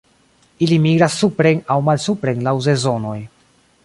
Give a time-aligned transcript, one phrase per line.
[0.67, 3.17] Ili migras supren aŭ malsupren laŭ sezonoj.